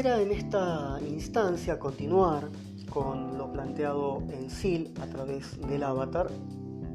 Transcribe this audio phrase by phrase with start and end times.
[0.00, 2.48] Quisiera en esta instancia continuar
[2.88, 6.30] con lo planteado en SIL a través del avatar,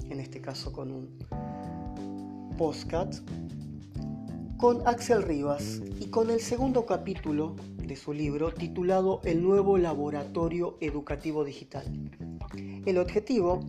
[0.10, 1.20] en este caso con un
[2.58, 3.14] postcat,
[4.58, 10.80] con Axel Rivas y con el segundo capítulo de su libro titulado El nuevo laboratorio
[10.82, 11.86] educativo digital.
[12.88, 13.60] El objetivo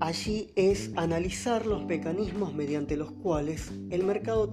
[0.00, 4.48] allí es analizar los mecanismos mediante los cuales el mercado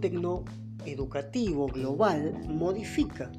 [0.79, 3.31] tecnoeducativo global modifica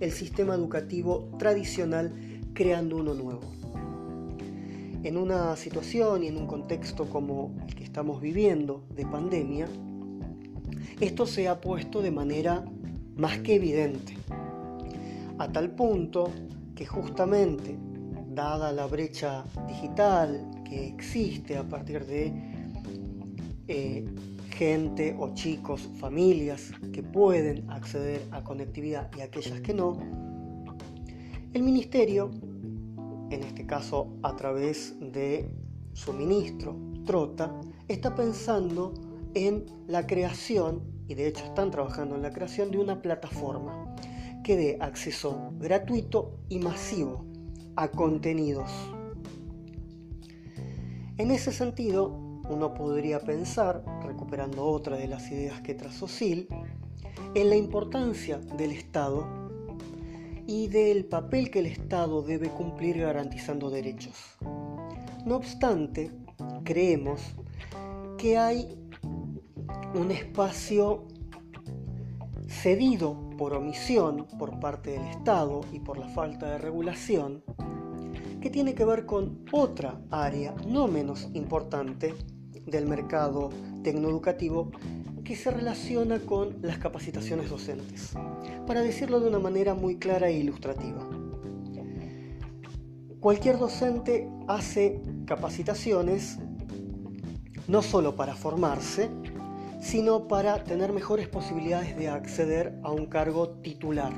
[0.00, 2.12] el sistema educativo tradicional
[2.54, 3.40] creando uno nuevo.
[5.02, 9.66] En una situación y en un contexto como el que estamos viviendo de pandemia,
[11.00, 12.64] esto se ha puesto de manera
[13.16, 14.14] más que evidente,
[15.38, 16.30] a tal punto
[16.74, 17.78] que justamente,
[18.28, 22.32] dada la brecha digital que existe a partir de
[23.68, 24.04] eh,
[24.60, 29.96] gente o chicos, familias que pueden acceder a conectividad y aquellas que no,
[31.54, 32.30] el ministerio,
[33.30, 35.50] en este caso a través de
[35.94, 36.76] su ministro,
[37.06, 38.92] Trota, está pensando
[39.32, 43.94] en la creación, y de hecho están trabajando en la creación de una plataforma
[44.44, 47.24] que dé acceso gratuito y masivo
[47.76, 48.70] a contenidos.
[51.16, 53.84] En ese sentido, uno podría pensar,
[54.58, 56.46] otra de las ideas que trazó Sil,
[57.34, 59.26] en la importancia del Estado
[60.46, 64.36] y del papel que el Estado debe cumplir garantizando derechos.
[65.26, 66.12] No obstante,
[66.64, 67.20] creemos
[68.18, 68.78] que hay
[69.94, 71.04] un espacio
[72.48, 77.42] cedido por omisión por parte del Estado y por la falta de regulación,
[78.40, 82.14] que tiene que ver con otra área no menos importante
[82.70, 83.50] del mercado
[83.82, 84.70] tecnoeducativo
[85.24, 88.12] que se relaciona con las capacitaciones docentes,
[88.66, 91.08] para decirlo de una manera muy clara e ilustrativa.
[93.20, 96.38] Cualquier docente hace capacitaciones
[97.68, 99.10] no solo para formarse,
[99.80, 104.12] sino para tener mejores posibilidades de acceder a un cargo titular.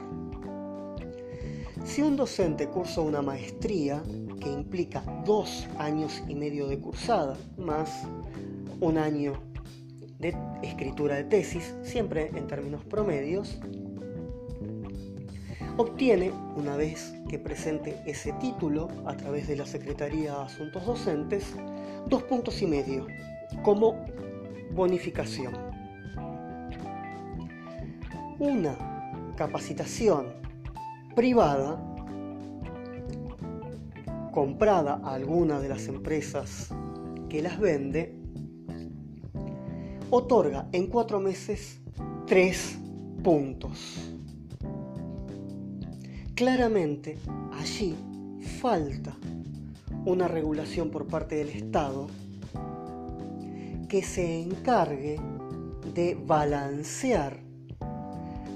[1.85, 4.03] Si un docente cursa una maestría,
[4.41, 7.91] que implica dos años y medio de cursada, más
[8.83, 9.35] un año
[10.19, 13.61] de escritura de tesis, siempre en términos promedios,
[15.77, 21.55] obtiene, una vez que presente ese título a través de la Secretaría de Asuntos Docentes,
[22.09, 23.07] dos puntos y medio
[23.63, 24.05] como
[24.73, 25.55] bonificación.
[28.41, 28.77] Una
[29.37, 30.27] capacitación
[31.15, 31.81] privada
[34.33, 36.75] comprada a alguna de las empresas
[37.29, 38.22] que las vende,
[40.15, 41.81] otorga en cuatro meses
[42.27, 42.77] tres
[43.25, 43.97] puntos.
[46.35, 47.17] Claramente
[47.55, 47.97] allí
[48.61, 49.17] falta
[50.05, 52.09] una regulación por parte del Estado
[53.89, 55.19] que se encargue
[55.95, 57.39] de balancear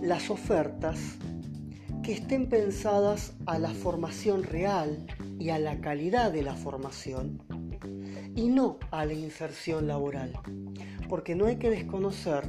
[0.03, 0.99] las ofertas
[2.03, 5.07] que estén pensadas a la formación real
[5.39, 7.41] y a la calidad de la formación
[8.35, 10.35] y no a la inserción laboral.
[11.09, 12.49] Porque no hay que desconocer,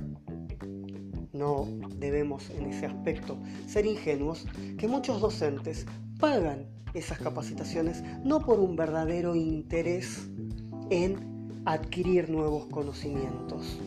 [1.34, 3.38] no debemos en ese aspecto
[3.68, 4.46] ser ingenuos,
[4.78, 5.86] que muchos docentes
[6.20, 10.28] pagan esas capacitaciones no por un verdadero interés
[10.90, 13.78] en adquirir nuevos conocimientos,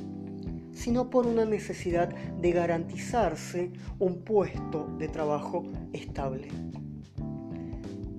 [0.72, 6.48] sino por una necesidad de garantizarse un puesto de trabajo estable.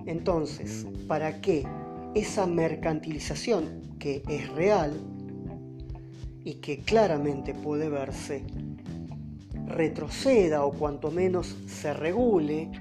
[0.06, 1.66] Entonces, para que
[2.16, 5.00] esa mercantilización que es real
[6.44, 8.44] y que claramente puede verse
[9.68, 12.72] retroceda o cuanto menos se regule,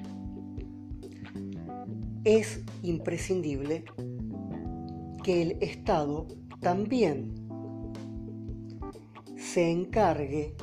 [2.25, 3.85] es imprescindible
[5.23, 6.27] que el Estado
[6.61, 7.35] también
[9.37, 10.55] se encargue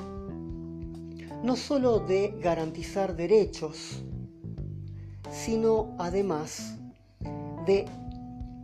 [1.43, 4.03] no solo de garantizar derechos,
[5.29, 6.77] sino además
[7.65, 7.85] de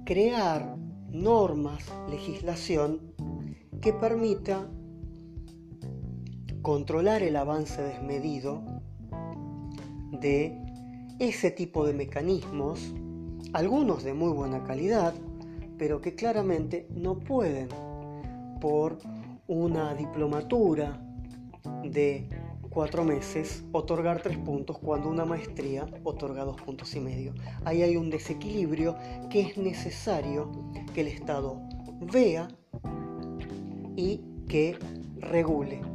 [0.06, 0.76] crear
[1.12, 3.00] normas, legislación
[3.84, 4.66] que permita
[6.62, 8.64] controlar el avance desmedido
[10.22, 10.58] de
[11.20, 12.96] ese tipo de mecanismos,
[13.52, 15.14] algunos de muy buena calidad,
[15.78, 17.68] pero que claramente no pueden
[18.62, 19.00] por
[19.48, 21.06] una diplomatura
[21.84, 22.30] de
[22.70, 27.34] cuatro meses otorgar tres puntos cuando una maestría otorga dos puntos y medio.
[27.66, 28.96] Ahí hay un desequilibrio
[29.30, 30.50] que es necesario
[30.94, 31.62] que el Estado
[32.00, 32.48] vea
[33.96, 34.78] y que
[35.20, 35.93] regule.